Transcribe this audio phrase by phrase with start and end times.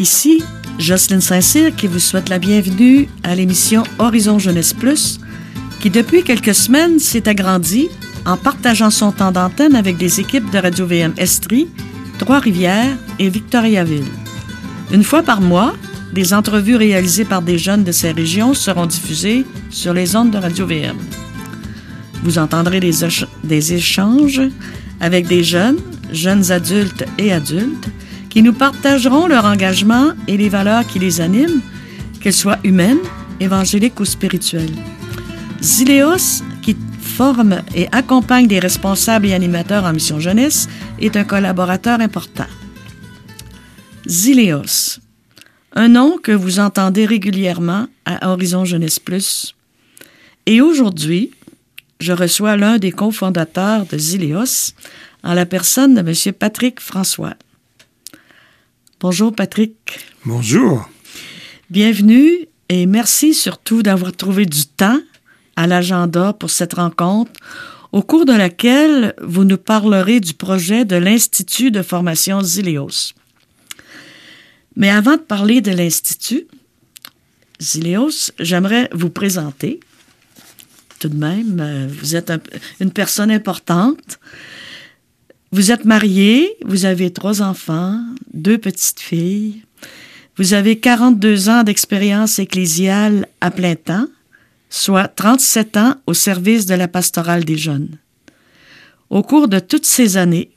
[0.00, 0.42] Ici,
[0.78, 5.20] Jocelyne Saint-Cyr qui vous souhaite la bienvenue à l'émission Horizon Jeunesse Plus,
[5.78, 7.90] qui depuis quelques semaines s'est agrandie
[8.24, 11.68] en partageant son temps d'antenne avec des équipes de Radio-VM Estrie,
[12.18, 14.08] Trois-Rivières et Victoriaville.
[14.90, 15.74] Une fois par mois,
[16.14, 20.38] des entrevues réalisées par des jeunes de ces régions seront diffusées sur les ondes de
[20.38, 20.96] Radio-VM.
[22.22, 22.94] Vous entendrez des,
[23.44, 24.40] des échanges
[24.98, 25.78] avec des jeunes,
[26.10, 27.90] jeunes adultes et adultes,
[28.30, 31.60] qui nous partageront leur engagement et les valeurs qui les animent,
[32.20, 33.00] qu'elles soient humaines,
[33.40, 34.74] évangéliques ou spirituelles.
[35.60, 40.68] Zileos, qui forme et accompagne des responsables et animateurs en mission jeunesse,
[41.00, 42.46] est un collaborateur important.
[44.08, 45.00] Zileos,
[45.74, 49.54] un nom que vous entendez régulièrement à Horizon Jeunesse Plus.
[50.46, 51.32] Et aujourd'hui,
[52.00, 54.72] je reçois l'un des cofondateurs de Zileos,
[55.22, 56.32] en la personne de M.
[56.32, 57.34] Patrick François.
[59.00, 59.98] Bonjour Patrick.
[60.26, 60.86] Bonjour.
[61.70, 65.00] Bienvenue et merci surtout d'avoir trouvé du temps
[65.56, 67.32] à l'agenda pour cette rencontre
[67.92, 73.14] au cours de laquelle vous nous parlerez du projet de l'Institut de formation Zileos.
[74.76, 76.46] Mais avant de parler de l'Institut
[77.58, 79.80] Zileos, j'aimerais vous présenter.
[80.98, 82.30] Tout de même, euh, vous êtes
[82.80, 84.20] une personne importante.
[85.52, 88.00] Vous êtes marié, vous avez trois enfants,
[88.32, 89.62] deux petites filles.
[90.36, 94.06] Vous avez 42 ans d'expérience ecclésiale à plein temps,
[94.68, 97.98] soit 37 ans au service de la pastorale des jeunes.
[99.10, 100.50] Au cours de toutes ces années,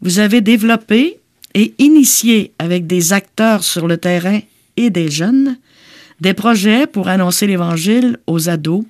[0.00, 1.20] vous avez développé
[1.52, 4.40] et initié avec des acteurs sur le terrain
[4.78, 5.58] et des jeunes
[6.22, 8.84] des projets pour annoncer l'Évangile aux ados,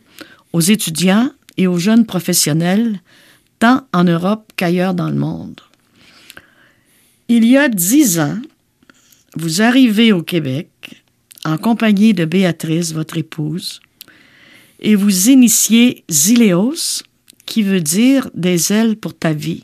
[0.53, 3.01] aux étudiants et aux jeunes professionnels
[3.63, 5.61] tant en Europe qu'ailleurs dans le monde.
[7.29, 8.41] Il y a dix ans,
[9.37, 10.69] vous arrivez au Québec
[11.45, 13.81] en compagnie de Béatrice, votre épouse,
[14.81, 17.05] et vous initiez Zileos,
[17.47, 19.63] qui veut dire des ailes pour ta vie.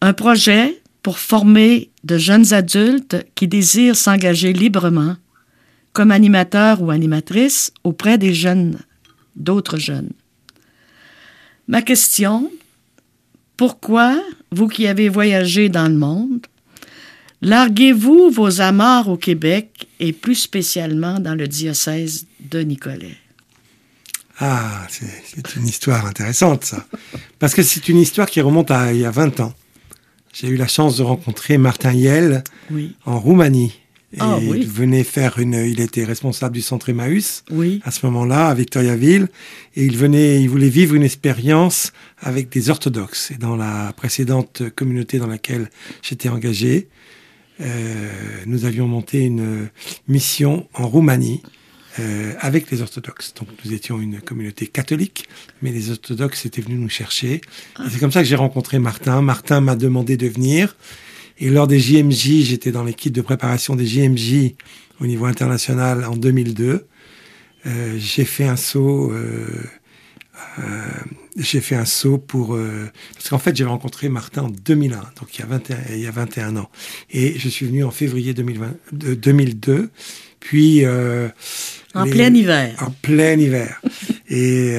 [0.00, 5.16] Un projet pour former de jeunes adultes qui désirent s'engager librement
[5.92, 8.78] comme animateurs ou animatrices auprès des jeunes,
[9.36, 10.12] d'autres jeunes.
[11.68, 12.50] Ma question,
[13.56, 14.22] pourquoi,
[14.52, 16.46] vous qui avez voyagé dans le monde,
[17.42, 23.16] larguez-vous vos amarres au Québec et plus spécialement dans le diocèse de Nicolet?
[24.38, 26.86] Ah, c'est une histoire intéressante, ça.
[27.38, 29.54] Parce que c'est une histoire qui remonte à il y a 20 ans.
[30.34, 32.44] J'ai eu la chance de rencontrer Martin Yel
[33.06, 33.72] en Roumanie.
[34.18, 37.80] Ah, il venait faire une, il était responsable du centre Emmaüs oui.
[37.84, 39.28] à ce moment-là à Victoriaville
[39.74, 43.30] et il venait, il voulait vivre une expérience avec des orthodoxes.
[43.30, 45.70] Et dans la précédente communauté dans laquelle
[46.02, 46.88] j'étais engagé,
[47.60, 48.10] euh,
[48.46, 49.68] nous avions monté une
[50.08, 51.42] mission en Roumanie
[51.98, 53.32] euh, avec les orthodoxes.
[53.38, 55.28] Donc nous étions une communauté catholique,
[55.62, 57.40] mais les orthodoxes étaient venus nous chercher.
[57.80, 59.22] Et c'est comme ça que j'ai rencontré Martin.
[59.22, 60.76] Martin m'a demandé de venir.
[61.38, 64.54] Et lors des JMJ, j'étais dans l'équipe de préparation des JMJ
[65.00, 66.86] au niveau international en 2002.
[67.66, 69.12] Euh, j'ai fait un saut.
[69.12, 69.46] Euh,
[70.58, 70.62] euh,
[71.36, 75.34] j'ai fait un saut pour euh, parce qu'en fait j'avais rencontré Martin en 2001, donc
[75.34, 76.70] il y a 21, il y a 21 ans,
[77.10, 79.90] et je suis venu en février 2020, de 2002,
[80.40, 81.28] puis euh,
[81.94, 82.74] en les, plein hiver.
[82.80, 83.82] En plein hiver,
[84.28, 84.78] et,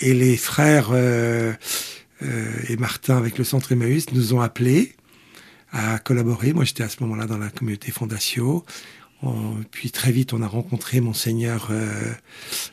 [0.00, 4.92] et les frères et Martin avec le centre Emmaüs nous ont appelés
[5.72, 6.52] à collaborer.
[6.52, 8.64] Moi, j'étais à ce moment-là dans la communauté Fondatio.
[9.22, 12.12] On, puis très vite, on a rencontré Monseigneur, euh,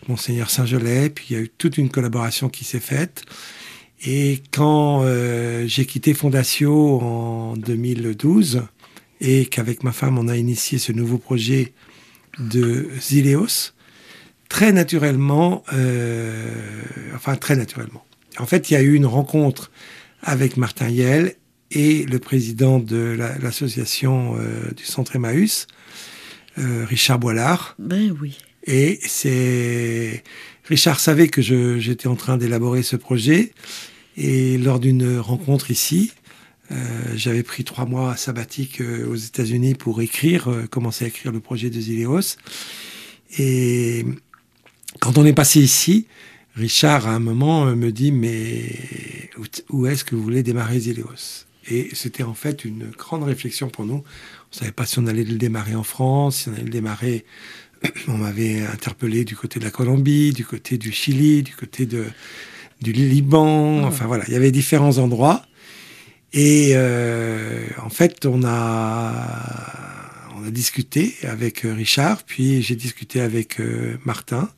[0.08, 1.10] Monseigneur Saint-Gelais.
[1.10, 3.24] Puis il y a eu toute une collaboration qui s'est faite.
[4.06, 8.64] Et quand euh, j'ai quitté Fondatio en 2012
[9.22, 11.74] et qu'avec ma femme, on a initié ce nouveau projet
[12.40, 13.72] de Zileos,
[14.50, 16.52] très naturellement, euh,
[17.16, 18.06] enfin très naturellement.
[18.40, 19.72] En fait, il y a eu une rencontre
[20.22, 21.36] avec Martin Yel
[21.74, 25.68] et le président de l'association euh, du Centre Emmaüs,
[26.58, 27.76] euh, Richard Boilard.
[27.80, 28.38] Ben oui.
[28.66, 30.24] Et c'est
[30.66, 33.52] Richard savait que j'étais en train d'élaborer ce projet
[34.16, 36.12] et lors d'une rencontre ici,
[36.72, 36.76] euh,
[37.16, 41.40] j'avais pris trois mois sabbatiques euh, aux États-Unis pour écrire, euh, commencer à écrire le
[41.40, 42.38] projet de Zileos.
[43.38, 44.06] Et
[45.00, 46.08] quand on est passé ici,
[46.56, 49.30] Richard à un moment me dit mais
[49.70, 53.86] où est-ce que vous voulez démarrer Zileos et c'était en fait une grande réflexion pour
[53.86, 53.96] nous.
[53.96, 56.70] On ne savait pas si on allait le démarrer en France, si on allait le
[56.70, 57.26] démarrer.
[58.08, 62.06] On m'avait interpellé du côté de la Colombie, du côté du Chili, du côté de,
[62.82, 63.82] du Liban.
[63.84, 63.88] Ah.
[63.88, 65.46] Enfin voilà, il y avait différents endroits.
[66.32, 69.12] Et euh, en fait, on a,
[70.38, 73.62] on a discuté avec Richard, puis j'ai discuté avec
[74.06, 74.50] Martin.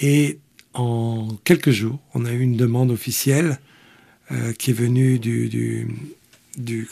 [0.00, 0.38] Et
[0.74, 3.58] en quelques jours, on a eu une demande officielle
[4.58, 5.88] qui est venue du,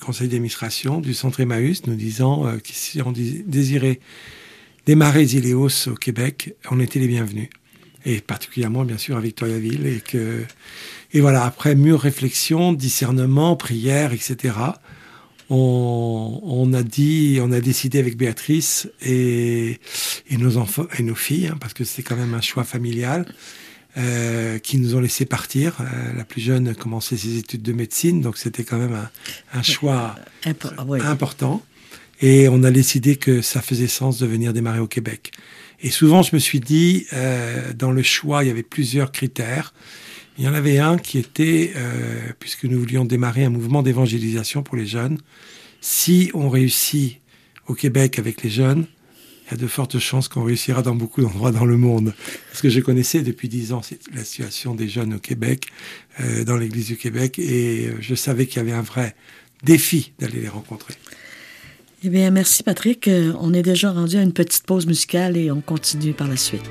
[0.00, 4.00] conseil d'administration du centre Emmaüs, nous disant euh, qu'ils désiraient
[4.86, 7.48] démarrer Zileos au Québec, on était les bienvenus.
[8.06, 9.86] Et particulièrement, bien sûr, à Victoriaville.
[9.86, 10.44] Et, que,
[11.12, 14.54] et voilà, après mûre réflexion, discernement, prière, etc.,
[15.52, 19.80] on, a dit, on a décidé avec Béatrice et,
[20.28, 23.26] et nos enfants et nos filles, hein, parce que c'est quand même un choix familial,
[23.96, 25.80] euh, qui nous ont laissé partir.
[25.80, 25.84] Euh,
[26.16, 28.96] la plus jeune commençait ses études de médecine, donc c'était quand même
[29.52, 30.14] un, choix
[30.44, 31.62] important.
[32.20, 35.32] Et on a décidé que ça faisait sens de venir démarrer au Québec.
[35.80, 39.74] Et souvent, je me suis dit, euh, dans le choix, il y avait plusieurs critères.
[40.38, 41.74] Il y en avait un qui était,
[42.38, 45.18] puisque nous voulions démarrer un mouvement d'évangélisation pour les jeunes,
[45.82, 47.18] si on réussit
[47.66, 48.86] au Québec avec les jeunes,
[49.50, 52.14] il y a de fortes chances qu'on réussira dans beaucoup d'endroits dans le monde.
[52.50, 53.80] Parce que je connaissais depuis dix ans
[54.14, 55.66] la situation des jeunes au Québec,
[56.20, 59.16] euh, dans l'Église du Québec, et euh, je savais qu'il y avait un vrai
[59.64, 60.94] défi d'aller les rencontrer.
[62.02, 63.08] Eh bien, merci Patrick.
[63.08, 66.36] Euh, on est déjà rendu à une petite pause musicale et on continue par la
[66.36, 66.62] suite.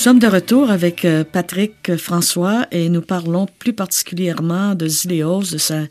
[0.00, 5.42] Nous sommes de retour avec euh, Patrick François et nous parlons plus particulièrement de Zileos,
[5.52, 5.88] de,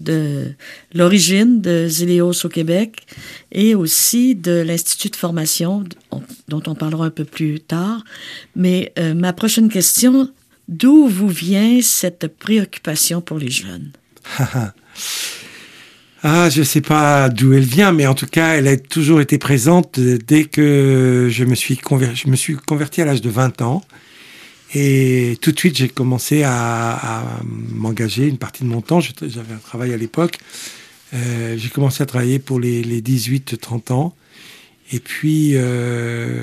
[0.00, 0.52] de
[0.92, 3.06] l'origine de Zileos au Québec
[3.52, 5.84] et aussi de l'Institut de formation
[6.48, 8.02] dont on parlera un peu plus tard.
[8.56, 10.28] Mais euh, ma prochaine question,
[10.66, 13.92] d'où vous vient cette préoccupation pour les jeunes?
[16.22, 19.38] Ah, je sais pas d'où elle vient, mais en tout cas, elle a toujours été
[19.38, 23.62] présente dès que je me suis converti, je me suis converti à l'âge de 20
[23.62, 23.82] ans.
[24.74, 29.00] Et tout de suite, j'ai commencé à, m'engager une partie de mon temps.
[29.00, 30.38] J'avais un travail à l'époque.
[31.12, 34.14] Euh, j'ai commencé à travailler pour les, les 18-30 ans.
[34.92, 36.42] Et puis, euh,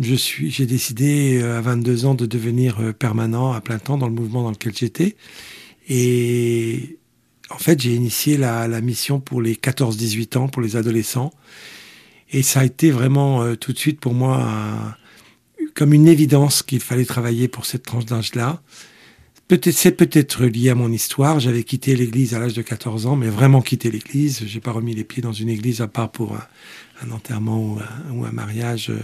[0.00, 3.98] je suis, j'ai décidé euh, à 22 ans de devenir euh, permanent à plein temps
[3.98, 5.16] dans le mouvement dans lequel j'étais.
[5.88, 6.98] Et
[7.52, 11.32] en fait, j'ai initié la, mission pour les 14-18 ans, pour les adolescents.
[12.30, 14.96] Et ça a été vraiment euh, tout de suite pour moi
[15.74, 18.60] comme une évidence qu'il fallait travailler pour cette tranche d'âge-là.
[19.48, 21.40] Peut-être, c'est peut-être lié à mon histoire.
[21.40, 24.42] J'avais quitté l'église à l'âge de 14 ans, mais vraiment quitté l'église.
[24.46, 27.78] J'ai pas remis les pieds dans une église à part pour un, enterrement
[28.12, 28.98] ou un, mariage euh,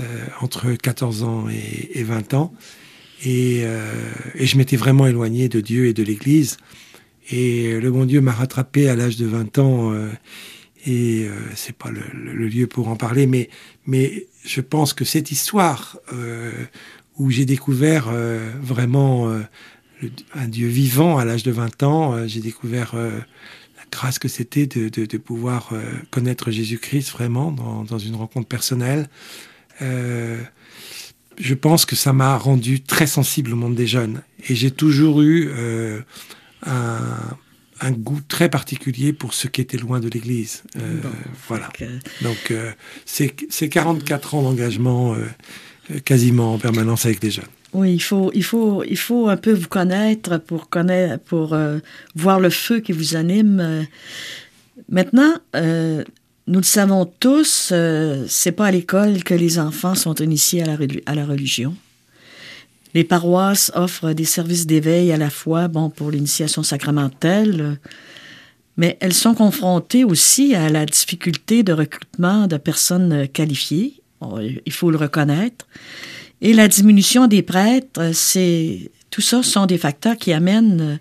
[0.00, 2.52] euh, entre 14 ans et, 20 ans.
[3.24, 3.64] Et,
[4.34, 6.56] et je m'étais vraiment éloigné de Dieu et de l'église.
[7.30, 9.92] Et le bon Dieu m'a rattrapé à l'âge de 20 ans.
[9.92, 10.08] Euh,
[10.86, 13.50] et euh, c'est pas le, lieu pour en parler, mais,
[13.86, 16.52] mais je pense que cette histoire euh,
[17.18, 19.30] où j'ai découvert euh, vraiment
[20.34, 24.88] un Dieu vivant à l'âge de 20 ans, j'ai découvert la grâce que c'était de,
[24.88, 25.74] de, de, pouvoir
[26.10, 29.10] connaître Jésus-Christ vraiment dans, dans, une rencontre personnelle.
[29.78, 34.22] je pense que ça m'a rendu très sensible au monde des jeunes.
[34.48, 35.50] Et j'ai toujours eu
[36.66, 40.62] un, goût très particulier pour ce qui était loin de l'Église.
[40.76, 41.00] Euh,
[41.48, 41.68] voilà.
[42.22, 42.72] Donc, euh,
[43.06, 47.44] c'est 44 ans d'engagement euh, quasiment en permanence avec les jeunes.
[47.72, 51.56] Oui, il faut, il faut, il faut un peu vous connaître pour connaître, pour
[52.16, 53.86] voir le feu qui vous anime.
[54.88, 57.72] Maintenant, nous le savons tous,
[58.26, 61.76] c'est pas à l'école que les enfants sont initiés à la, à la religion.
[62.94, 67.78] Les paroisses offrent des services d'éveil à la fois bon, pour l'initiation sacramentelle,
[68.76, 74.02] mais elles sont confrontées aussi à la difficulté de recrutement de personnes qualifiées,
[74.66, 75.66] il faut le reconnaître,
[76.40, 80.98] et la diminution des prêtres, c'est tout ça sont des facteurs qui amènent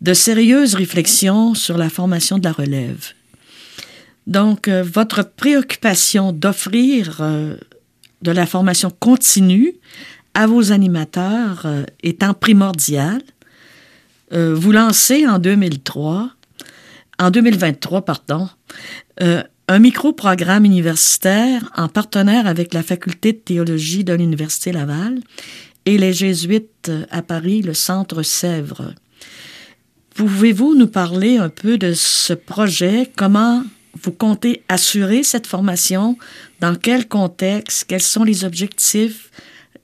[0.00, 3.12] de sérieuses réflexions sur la formation de la relève.
[4.26, 7.56] Donc, euh, votre préoccupation d'offrir euh,
[8.22, 9.74] de la formation continue
[10.34, 13.22] à vos animateurs euh, étant primordial.
[14.32, 16.30] Euh, vous lancez en 2003,
[17.18, 18.48] en 2023, pardon,
[19.22, 25.20] euh, un micro-programme universitaire en partenaire avec la faculté de théologie de l'Université Laval
[25.86, 28.92] et les jésuites à Paris, le Centre Sèvres.
[30.14, 33.10] Pouvez-vous nous parler un peu de ce projet?
[33.16, 33.62] Comment
[34.02, 36.18] vous comptez assurer cette formation?
[36.60, 37.84] Dans quel contexte?
[37.88, 39.30] Quels sont les objectifs?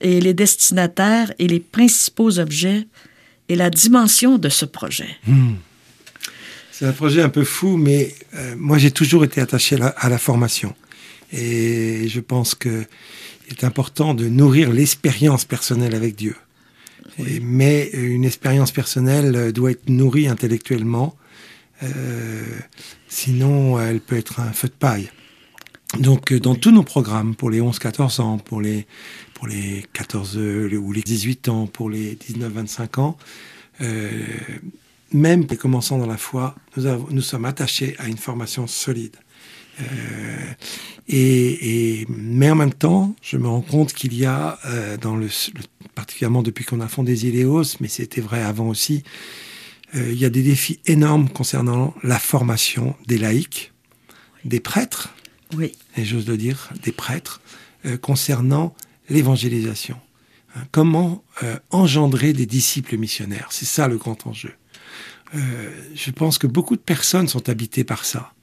[0.01, 2.87] Et les destinataires et les principaux objets
[3.49, 5.17] et la dimension de ce projet?
[5.27, 5.55] Hmm.
[6.71, 10.17] C'est un projet un peu fou, mais euh, moi j'ai toujours été attaché à la,
[10.17, 10.73] formation.
[11.31, 12.87] Et je pense qu'il
[13.49, 16.35] est important de nourrir l'expérience personnelle avec Dieu.
[17.41, 21.15] mais une expérience personnelle doit être nourrie intellectuellement,
[21.83, 22.43] euh,
[23.07, 25.11] sinon elle peut être un feu de paille.
[25.99, 28.87] Donc dans tous nos programmes, pour les 11-14 ans, pour les,
[29.33, 33.17] pour les 14 ou les 18 ans, pour les 19-25 ans,
[33.81, 34.09] euh,
[35.13, 39.17] même commençant dans la foi, nous, nous sommes attachés à une formation solide.
[39.79, 40.53] Euh,
[41.07, 45.27] et, mais en même temps, je me rends compte qu'il y a, euh, dans le,
[45.95, 49.03] particulièrement depuis qu'on a fondé Zileos, mais c'était vrai avant aussi,
[49.95, 53.73] euh, il y a des défis énormes concernant la formation des laïcs,
[54.45, 55.13] des prêtres,
[55.59, 57.41] et j'ose le dire, des prêtres,
[58.01, 58.75] concernant
[59.09, 59.99] l'évangélisation.
[60.55, 61.23] Hein, comment
[61.71, 64.53] engendrer des disciples missionnaires C'est ça le grand enjeu.
[65.35, 68.33] Euh, je pense que beaucoup de personnes sont habitées par ça.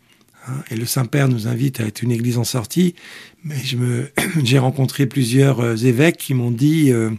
[0.47, 0.62] Hein.
[0.71, 2.95] et le Saint-Père nous invite à être une église en sortie,
[3.45, 3.57] mais
[4.45, 7.11] j'ai rencontré plusieurs euh, évêques qui m'ont dit euh,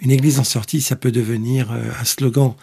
[0.00, 2.54] une église en sortie, ça peut devenir un slogan,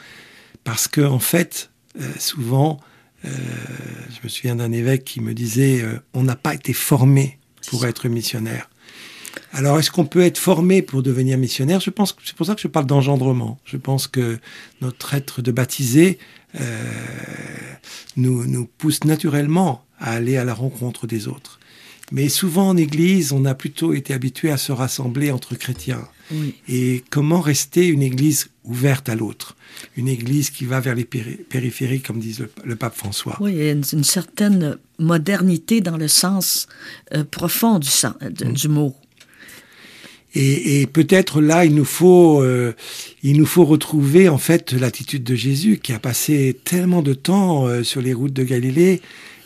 [0.66, 1.72] parce que en fait,
[2.18, 2.82] souvent,
[3.24, 5.84] je me souviens d'un évêque qui me disait,
[6.14, 8.70] on n'a pas été formé pour être missionnaire.
[9.52, 11.80] Alors, est-ce qu'on peut être formé pour devenir missionnaire?
[11.80, 13.60] Je pense que c'est pour ça que je parle d'engendrement.
[13.66, 14.40] Je pense que
[14.82, 16.20] notre être de baptisé
[16.60, 16.92] euh,
[18.16, 21.59] nous, nous pousse naturellement à aller à la rencontre des autres.
[22.12, 26.08] Mais souvent en Église, on a plutôt été habitué à se rassembler entre chrétiens.
[26.68, 29.56] Et comment rester une Église ouverte à l'autre?
[29.98, 33.38] Une Église qui va vers les périphéries, comme dit le, pape François.
[33.40, 36.68] Oui, il y a une, certaine modernité dans le sens
[37.16, 38.54] euh, profond du, mm.
[38.54, 38.96] du mot.
[40.36, 42.76] Et, et peut-être là, il nous faut, euh,
[43.24, 47.66] il nous faut retrouver en fait l'attitude de Jésus qui a passé tellement de temps
[47.66, 49.02] euh, sur les routes de Galilée,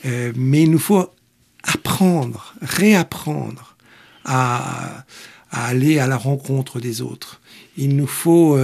[0.05, 1.09] euh, mais il nous faut
[1.63, 3.75] apprendre, réapprendre
[4.25, 5.05] à,
[5.51, 7.41] aller à la rencontre des autres.
[7.77, 8.57] Il nous faut,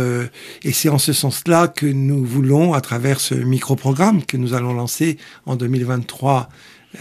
[0.64, 4.74] et c'est en ce sens-là que nous voulons, à travers ce micro-programme que nous allons
[4.74, 6.50] lancer en 2023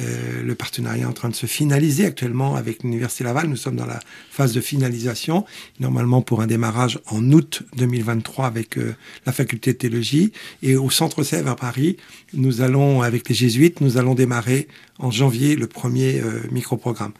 [0.00, 3.47] euh, le partenariat est en train de se finaliser actuellement avec l'Université Laval.
[3.47, 5.47] Nous sommes dans la phase de finalisation,
[5.80, 10.33] normalement pour un démarrage en août 2023 avec euh, la faculté de théologie.
[10.62, 11.97] Et au Centre Sèvres à Paris,
[12.35, 14.68] nous allons, avec les jésuites, nous allons démarrer
[14.99, 17.12] en janvier le premier euh, micro-programme.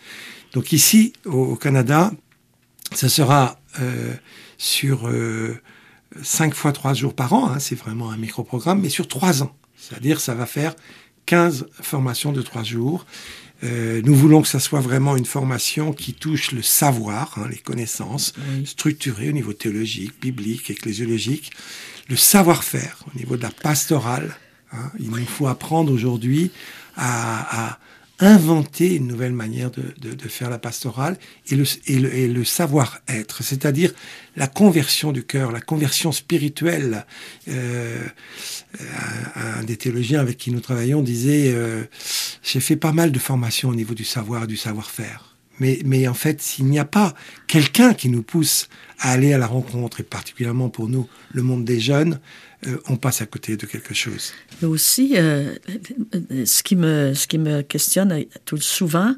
[0.53, 2.13] Donc ici, au, Canada,
[2.93, 3.61] ça sera
[4.57, 5.09] sur
[6.23, 9.55] 5 fois 3 jours par an, hein, c'est vraiment un micro-programme, mais sur 3 ans.
[9.77, 10.75] C'est-à-dire ça va faire
[11.29, 13.05] 15 formations de 3 jours.
[13.63, 17.59] Euh, nous voulons que ça soit vraiment une formation qui touche le savoir, hein, les
[17.59, 18.33] connaissances,
[18.65, 21.53] structurées au niveau théologique, biblique, ecclésiologique,
[22.09, 24.37] le savoir-faire au niveau de la pastorale.
[24.73, 24.91] Hein.
[24.99, 26.51] Il nous faut apprendre aujourd'hui
[26.97, 27.79] à, à,
[28.21, 31.17] inventer une nouvelle manière de, faire la pastorale
[31.51, 33.93] et le, savoir-être, c'est-à-dire
[34.37, 37.07] la conversion du cœur, la conversion spirituelle.
[37.49, 38.05] Euh,
[39.37, 41.85] un, des théologiens avec qui nous travaillons disait euh,
[42.43, 45.37] J'ai fait pas mal de formations au niveau du savoir et du savoir-faire.
[45.61, 47.15] Mais en fait, s'il n'y a pas
[47.49, 48.69] quelqu'un qui nous pousse
[49.01, 52.21] à aller à la rencontre, et particulièrement pour nous, le monde des jeunes,
[52.67, 54.33] euh, on passe à côté de quelque chose.
[54.61, 55.55] Mais aussi, euh,
[56.45, 59.15] ce, qui me, ce qui me questionne tout souvent,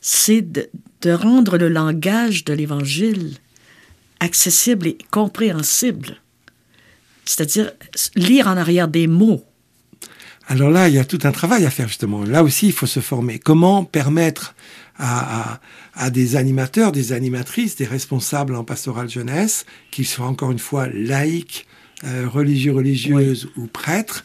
[0.00, 0.68] c'est de,
[1.02, 3.36] de, rendre le langage de l'Évangile
[4.18, 6.16] accessible et compréhensible.
[7.24, 7.70] C'est-à-dire
[8.16, 9.44] lire en arrière des mots.
[10.48, 12.24] Alors là, il y a tout un travail à faire justement.
[12.24, 13.38] Là aussi, il faut se former.
[13.38, 14.56] Comment permettre
[14.98, 15.60] à, à,
[15.94, 20.88] à des animateurs, des animatrices, des responsables en pastoral jeunesse, qu'ils soient encore une fois
[20.88, 21.68] laïcs,
[22.04, 24.24] euh, religieux, religieuses ou prêtres,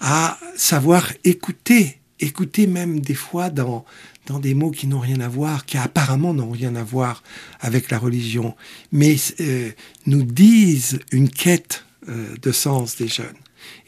[0.00, 3.84] à savoir écouter, écouter même des fois dans,
[4.26, 7.22] dans des mots qui n'ont rien à voir, qui apparemment n'ont rien à voir
[7.60, 8.54] avec la religion,
[8.92, 9.70] mais euh,
[10.06, 13.26] nous disent une quête euh, de sens des jeunes.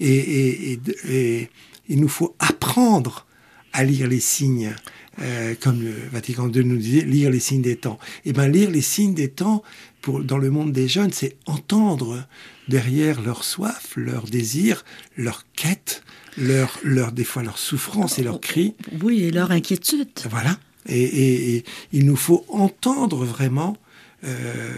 [0.01, 1.51] Et, et, et,
[1.89, 3.27] il nous faut apprendre
[3.73, 4.75] à lire les signes,
[5.21, 7.99] euh, comme le Vatican II nous disait, lire les signes des temps.
[8.25, 9.63] Et eh bien lire les signes des temps
[10.01, 12.27] pour, dans le monde des jeunes, c'est entendre
[12.69, 14.85] derrière leur soif, leur désir,
[15.17, 16.03] leur quête,
[16.37, 18.75] leur, leur, des fois leur souffrance et leurs cris.
[19.03, 20.09] Oui, et leur inquiétude.
[20.31, 20.59] Voilà.
[20.87, 23.77] Et, et, il nous faut entendre vraiment
[24.25, 24.75] euh,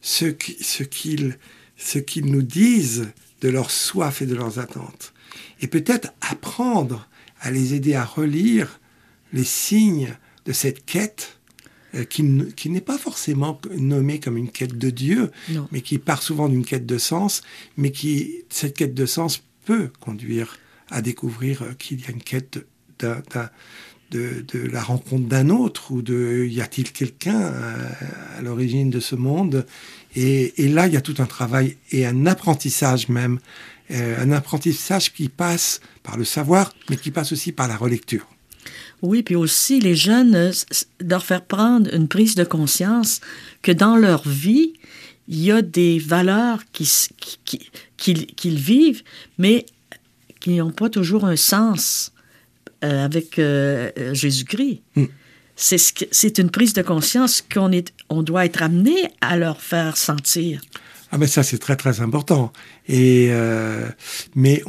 [0.00, 1.38] ce qu'ils
[1.78, 3.08] ce qu'ils nous disent
[3.42, 5.12] de leur soif et de leurs attentes.
[5.60, 7.08] Et peut-être apprendre
[7.40, 8.80] à les aider à relire
[9.32, 10.16] les signes
[10.46, 11.35] de cette quête
[11.96, 15.30] euh, qui, n'est pas forcément nommée comme une quête de Dieu,
[15.72, 17.42] mais qui part souvent d'une quête de sens,
[17.76, 20.58] mais qui, cette quête de sens peut conduire
[20.90, 22.66] à découvrir euh, qu'il y a une quête
[22.98, 23.48] de,
[24.70, 27.90] la rencontre d'un autre, ou de y a-t-il quelqu'un euh,
[28.38, 29.66] à, l'origine de ce monde?
[30.14, 33.38] Et, là, il y a tout un travail et un apprentissage même,
[33.90, 38.26] un apprentissage qui passe par le savoir, mais qui passe aussi par la relecture.
[39.02, 40.52] Oui, puis aussi les jeunes, euh,
[41.00, 43.20] leur faire prendre une prise de conscience
[43.62, 44.72] que dans leur vie,
[45.28, 46.88] il y a des valeurs qu'ils
[47.96, 49.02] qui, vivent,
[49.38, 49.66] mais
[50.40, 52.12] qui n'ont pas toujours un sens
[52.84, 54.82] euh, avec euh, Jésus-Christ.
[54.94, 55.04] Mm.
[55.56, 57.70] C'est une prise de conscience qu'on
[58.10, 60.60] on doit être amené à leur faire sentir.
[61.10, 62.52] Ah mais ça c'est très très important.
[62.88, 63.30] Et
[64.34, 64.62] mais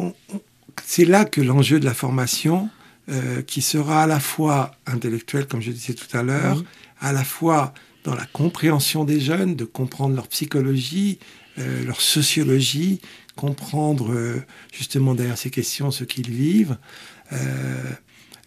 [0.86, 2.70] c'est là que l'enjeu de la formation
[3.10, 6.62] euh, qui sera à la fois intellectuel, comme je disais tout à l'heure,
[7.00, 7.74] à la fois
[8.04, 11.18] dans la compréhension des jeunes, de comprendre leur psychologie,
[11.58, 13.00] euh, leur sociologie,
[13.38, 16.78] comprendre euh, justement derrière ces questions ce qu'ils vivent,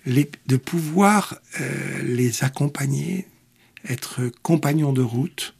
[0.04, 1.40] les, de pouvoir
[2.02, 3.28] les accompagner,
[3.88, 5.54] être compagnons de route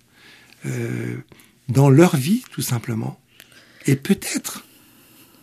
[1.69, 3.21] dans leur vie tout simplement,
[3.87, 4.66] et peut-être,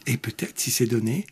[0.08, 1.26] et peut-être si c'est donné,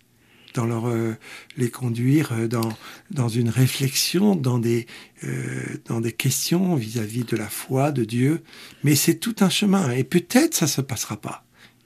[0.56, 1.14] dans leur, euh,
[1.58, 2.70] les conduire euh, dans,
[3.12, 4.88] dans une réflexion, dans des,
[5.24, 8.42] euh, dans des questions vis-à-vis de la foi, de Dieu.
[8.84, 11.44] Mais c'est tout un chemin et peut-être ça se passera pas.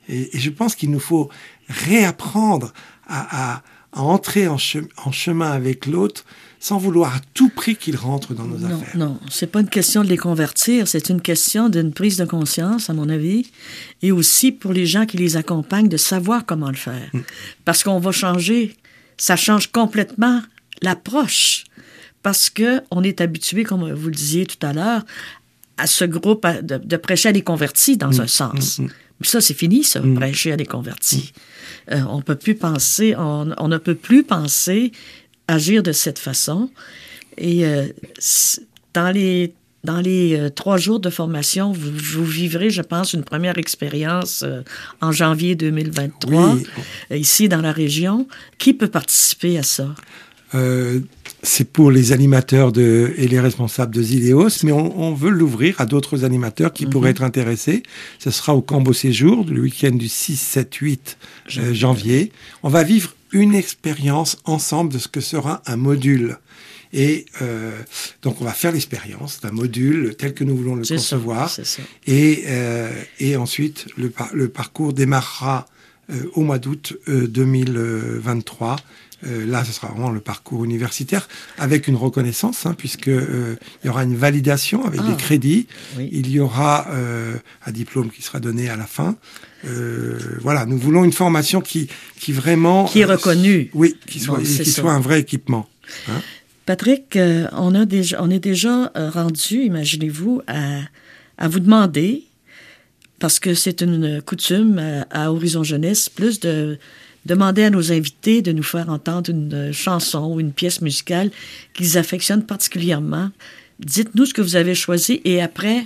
[0.07, 1.29] Et, je pense qu'il nous faut
[1.67, 2.73] réapprendre
[3.05, 4.57] à, à, entrer en,
[5.05, 6.25] en chemin avec l'autre
[6.59, 8.97] sans vouloir à tout prix qu'ils rentrent dans nos affaires.
[8.97, 12.89] Non, c'est pas une question de les convertir, c'est une question d'une prise de conscience,
[12.89, 13.49] à mon avis,
[14.01, 17.09] et aussi pour les gens qui les accompagnent de savoir comment le faire.
[17.13, 17.21] Hmm.
[17.63, 18.75] Parce qu'on va changer,
[19.17, 20.41] ça change complètement
[20.81, 21.63] l'approche.
[22.23, 25.05] Parce que on est habitué, comme vous le disiez tout à l'heure,
[25.77, 28.21] à ce groupe de, prêcher à des convertis dans hmm.
[28.21, 28.79] un sens.
[28.79, 28.87] Hmm.
[29.21, 31.33] Ça, c'est fini, ça, prêcher à des convertis.
[31.91, 34.91] Euh, on peut plus penser, on, on, ne peut plus penser
[35.47, 36.69] agir de cette façon.
[37.37, 37.87] Et euh,
[38.93, 39.53] dans les
[39.85, 44.61] dans les euh, trois jours de formation, vous, vivrez, je pense, une première expérience euh,
[44.99, 46.57] en janvier 2023,
[47.11, 48.27] ici dans la région.
[48.57, 49.95] Qui peut participer à ça?
[51.41, 55.85] C'est pour les animateurs de, et les responsables de Zileos, mais on, veut l'ouvrir à
[55.85, 57.15] d'autres animateurs qui pourraient mhm.
[57.15, 57.83] être intéressés.
[58.19, 62.31] Ce sera au Cambo Séjour, le week-end du 6, 7, 8 janvier.
[62.63, 66.37] On va vivre une expérience ensemble de ce que sera un module.
[66.91, 67.79] Et euh,
[68.23, 71.55] donc on va faire l'expérience d'un module tel que nous voulons le concevoir.
[72.07, 75.67] Et, euh, et ensuite le, le parcours démarrera
[76.09, 78.77] euh, au mois d'août 2023
[79.25, 81.27] euh, là, ce sera vraiment le parcours universitaire
[81.57, 85.17] avec une reconnaissance, hein, puisque euh, il y aura une validation avec des ah.
[85.17, 85.67] crédits.
[85.99, 89.15] Il y aura euh, un diplôme qui sera donné à la fin.
[90.41, 93.69] voilà, nous voulons une formation qui, qui vraiment qui est reconnue.
[93.73, 95.67] oui, qui soit, qui soit un vrai équipement.
[96.07, 96.21] Hein.
[96.65, 97.17] Patrick,
[97.53, 100.81] on a déjà, on est déjà rendu, imaginez-vous, à,
[101.37, 102.23] à vous demander
[103.19, 106.77] parce que c'est une coutume à Horizon Jeunesse, plus de
[107.25, 111.31] demander à nos invités de nous faire entendre une chanson ou une pièce musicale
[111.73, 113.29] qu'ils affectionnent particulièrement.
[113.79, 115.85] Dites-nous ce que vous avez choisi et après,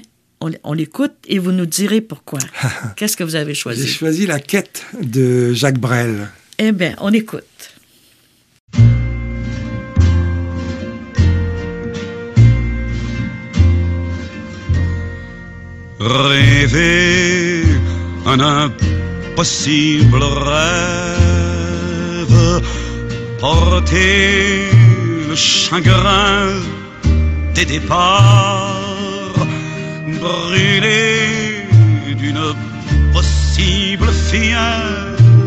[0.63, 2.39] on, l'écoute et vous nous direz pourquoi.
[2.96, 3.88] Qu'est-ce que vous avez choisi?
[3.88, 6.30] J'ai choisi La quête de Jacques Brel.
[6.58, 7.43] Eh bien, on écoute.
[16.00, 17.63] Rêver
[18.26, 21.23] un impossible rêve
[23.44, 24.72] porter
[25.28, 26.48] le chagrin
[27.54, 29.36] des départs,
[30.22, 31.68] brûler
[32.22, 32.46] d'une
[33.12, 35.44] possible fièvre,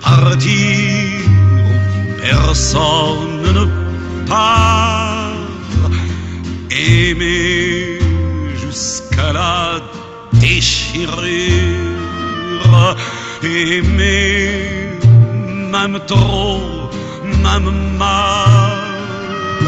[0.00, 1.20] partir
[1.66, 1.72] où
[2.20, 3.64] personne ne
[4.26, 5.36] part,
[6.70, 8.00] aimer
[8.60, 9.80] jusqu'à la
[10.32, 11.96] déchirure,
[13.44, 14.81] aimer
[15.72, 16.90] même trop,
[17.42, 19.66] même mal,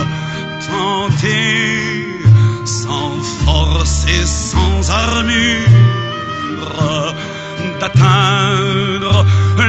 [0.69, 2.07] tenter
[2.67, 3.13] sans
[3.45, 5.65] force et sans armure,
[7.81, 9.25] d'atteindre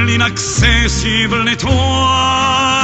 [0.06, 2.75] l'inaccessible étoile.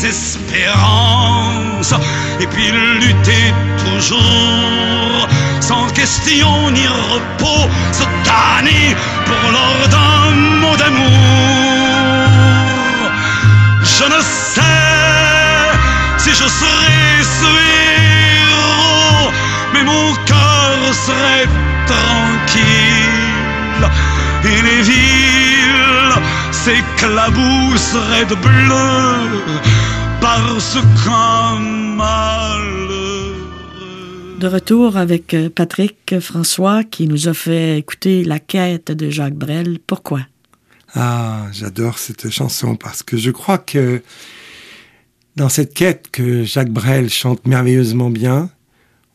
[0.00, 1.94] Désespérance.
[2.40, 5.28] Et puis lutter toujours
[5.60, 10.30] sans question ni repos, se tanner pour l'ordre d'un
[10.62, 11.10] mot d'amour.
[13.82, 14.20] Je ne
[14.54, 14.62] sais
[16.18, 17.50] si je serai ce
[18.46, 19.30] héros,
[19.74, 21.48] mais mon cœur serait
[21.86, 23.10] tranquille
[24.44, 26.14] et les villes
[26.52, 29.44] s'éclabousseraient de bleu
[30.20, 31.58] parce qu'un
[31.96, 33.34] malheureux.
[34.38, 39.34] De retour avec euh, Patrick François qui nous a fait écouter La quête de Jacques
[39.34, 39.78] Brel.
[39.86, 40.20] Pourquoi?
[40.94, 44.02] Ah, j'adore cette chanson parce que je crois que
[45.36, 48.50] dans cette quête que Jacques Brel chante merveilleusement bien,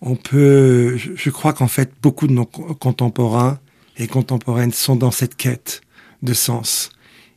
[0.01, 3.59] on peut, je, crois qu'en fait beaucoup de nos co- contemporains
[3.97, 5.81] et contemporaines sont dans cette quête
[6.21, 6.89] de sens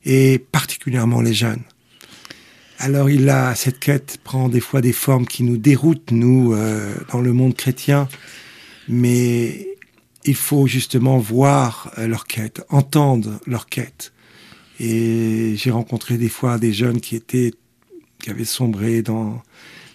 [0.04, 1.62] et particulièrement les jeunes.
[2.80, 6.94] Alors il a cette quête prend des fois des formes qui nous déroutent nous euh,
[7.10, 8.08] dans le monde chrétien,
[8.86, 9.66] mais
[10.24, 14.12] il faut justement voir euh, leur quête, entendre leur quête.
[14.78, 17.52] Et j'ai rencontré des fois des jeunes qui étaient,
[18.20, 19.42] qui avaient sombré dans,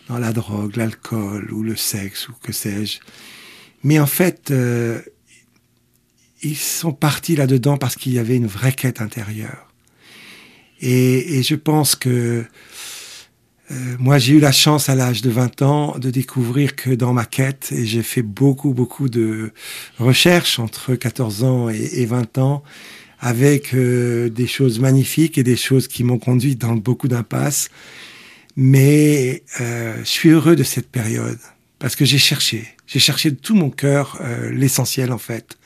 [0.09, 2.99] dans la drogue, l'alcool ou le sexe ou que sais-je.
[3.85, 5.01] Mais en fait, euh,
[6.41, 9.72] ils sont partis là-dedans parce qu'il y avait une vraie quête intérieure.
[10.85, 12.43] Et, je pense que
[13.71, 17.13] euh, moi, j'ai eu la chance à l'âge de 20 ans de découvrir que dans
[17.13, 19.51] ma quête, et j'ai fait beaucoup, beaucoup de
[19.97, 22.63] recherches entre 14 ans et, et 20 ans,
[23.21, 27.69] avec euh, des choses magnifiques et des choses qui m'ont conduit dans beaucoup d'impasses.
[28.57, 31.39] Mais euh, je suis heureux de cette période
[31.79, 35.57] parce que j'ai cherché, j'ai cherché de tout mon cœur l'essentiel en fait.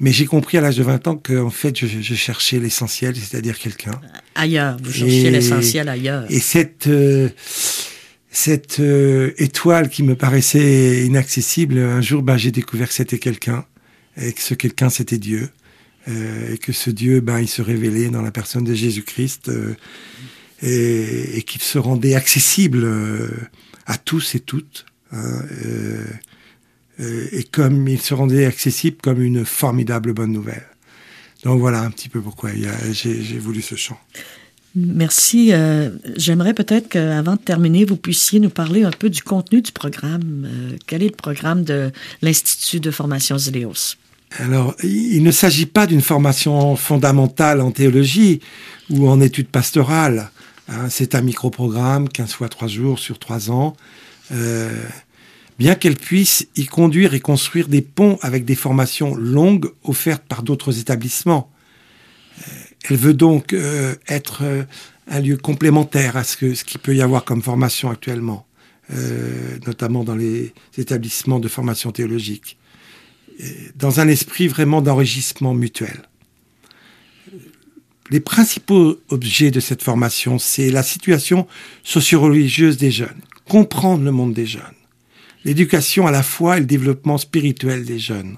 [0.00, 3.16] Mais j'ai compris à l'âge de 20 ans que en fait je, je cherchais l'essentiel,
[3.16, 4.00] c'est-à-dire quelqu'un.
[4.34, 4.76] Ailleurs.
[4.82, 6.24] Vous cherchez Et- l'essentiel ailleurs.
[6.30, 7.28] Et cette euh,
[8.30, 13.64] cette euh, étoile qui me paraissait inaccessible, un jour, ben, j'ai découvert que c'était quelqu'un,
[14.20, 15.48] et que ce quelqu'un, c'était Dieu,
[16.08, 19.74] euh, et que ce Dieu, ben, il se révélait dans la personne de Jésus-Christ, euh,
[20.62, 23.28] et, et qu'il se rendait accessible euh,
[23.86, 25.87] à tous et toutes, hein, euh,
[27.58, 30.64] comme il se rendait accessible comme une formidable bonne nouvelle.
[31.42, 32.50] Donc voilà un petit peu pourquoi
[32.92, 33.98] j'ai voulu ce chant.
[34.76, 35.48] Merci.
[35.52, 39.72] Euh, J'aimerais peut-être qu'avant de terminer, vous puissiez nous parler un peu du contenu du
[39.72, 40.46] programme.
[40.46, 41.90] Euh, quel est le programme de
[42.22, 43.96] l'Institut de formation Zéléos?
[44.38, 48.38] Alors, il il ne s'agit pas d'une formation fondamentale en théologie
[48.88, 50.30] ou en études pastorales.
[50.68, 50.88] hein.
[50.90, 53.74] c'est un micro-programme, 15 fois 3 jours sur 3 ans.
[54.30, 54.70] Euh,
[55.58, 60.42] bien qu'elle puisse y conduire et construire des ponts avec des formations longues offertes par
[60.42, 61.50] d'autres établissements.
[62.38, 62.52] Euh,
[62.88, 64.62] elle veut donc euh, être euh,
[65.08, 68.46] un lieu complémentaire à ce qu'il peut y avoir comme formation actuellement,
[69.66, 72.58] notamment dans les établissements de formation théologique
[73.76, 76.02] dans un esprit vraiment d'enrichissement mutuel.
[78.10, 81.46] Les principaux objets de cette formation, c'est la situation
[81.84, 84.62] socio-religieuse des jeunes, comprendre le monde des jeunes,
[85.48, 88.36] l'éducation à la foi et le développement spirituel des jeunes,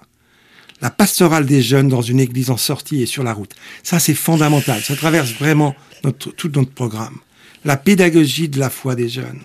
[0.80, 3.50] la pastorale des jeunes dans une église en sortie et sur la route.
[3.82, 4.80] Ça, c'est fondamental.
[4.80, 7.18] Ça traverse vraiment notre, tout notre programme.
[7.64, 9.40] La pédagogie de la foi des jeunes.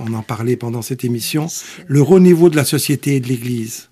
[0.00, 1.46] On en parlait pendant cette émission.
[1.86, 3.88] Le renouveau de la société et de l'église.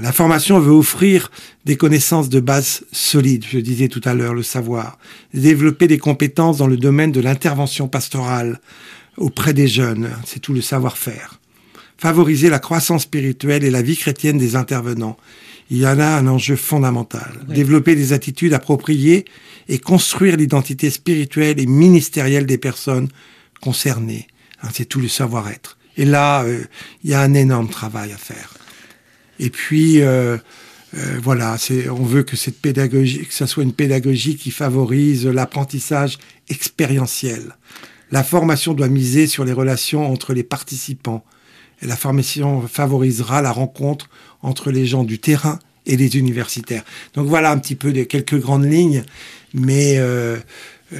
[0.00, 1.30] La formation veut offrir
[1.66, 4.98] des connaissances de base solides, je disais tout à l'heure, le savoir,
[5.34, 8.60] développer des compétences dans le domaine de l'intervention pastorale
[9.18, 11.38] auprès des jeunes, c'est tout le savoir-faire,
[11.98, 15.16] favoriser la croissance spirituelle et la vie chrétienne des intervenants.
[15.70, 17.54] Il y en a un enjeu fondamental, Oui.
[17.56, 19.26] développer des attitudes appropriées
[19.68, 23.08] et construire l'identité spirituelle et ministérielle des personnes
[23.60, 24.28] concernées.
[24.62, 25.76] Hein, c'est tout le savoir-être.
[25.98, 26.64] Et là, euh,
[27.04, 28.54] il y a un énorme travail à faire.
[29.40, 30.38] Et puis, euh,
[30.96, 31.56] euh, voilà,
[31.90, 37.56] on veut que cette pédagogie, que ça soit une pédagogie qui favorise l'apprentissage expérientiel.
[38.10, 41.24] La formation doit miser sur les relations entre les participants.
[41.82, 44.08] Et la formation favorisera la rencontre
[44.42, 46.84] entre les gens du terrain et les universitaires.
[47.14, 49.04] Donc voilà un petit peu de quelques grandes lignes,
[49.54, 50.36] mais euh,
[50.92, 50.98] euh,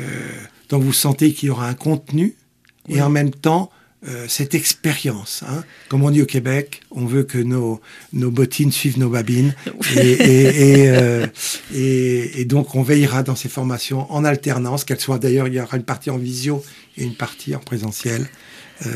[0.68, 2.34] donc vous sentez qu'il y aura un contenu
[2.88, 3.02] et Oui.
[3.02, 3.70] en même temps
[4.06, 5.42] euh, cette expérience.
[5.48, 5.64] Hein.
[5.88, 7.80] Comme on dit au Québec, on veut que nos,
[8.12, 9.56] nos bottines suivent nos babines.
[9.96, 11.26] Et, et, euh,
[11.74, 15.76] et, donc, on veillera dans ces formations en alternance, qu'elles soient d'ailleurs, il y aura
[15.76, 16.62] une partie en visio
[16.96, 18.28] et une partie en présentiel.
[18.86, 18.90] Euh,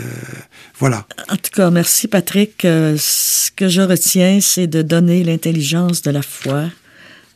[0.78, 1.06] voilà.
[1.28, 2.64] En tout cas, merci Patrick.
[2.64, 6.64] Euh, ce que je retiens, c'est de donner l'intelligence de la foi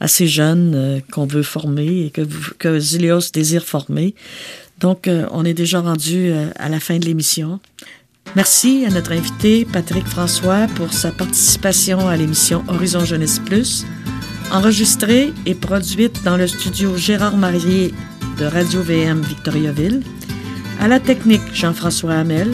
[0.00, 2.10] à ces jeunes euh, qu'on veut former et
[2.58, 4.14] que, Zilios désire former.
[4.78, 7.60] Donc, on est déjà rendu à la fin de l'émission.
[8.34, 13.86] Merci à notre invité Patrick François pour sa participation à l'émission Horizon Jeunesse Plus,
[14.52, 17.94] enregistrée et produite dans le studio Gérard Marier
[18.38, 20.02] de Radio VM Victoriaville.
[20.80, 22.52] À la technique, Jean-François Hamel.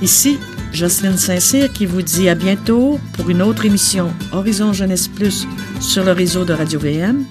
[0.00, 0.38] Ici,
[0.72, 5.46] Jocelyne Saint-Cyr qui vous dit à bientôt pour une autre émission Horizon Jeunesse Plus
[5.80, 7.24] sur le réseau de Radio VM.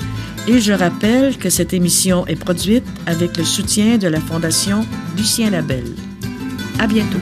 [0.47, 4.86] Et je rappelle que cette émission est produite avec le soutien de la Fondation
[5.17, 5.93] Lucien Labelle.
[6.80, 7.19] À bientôt.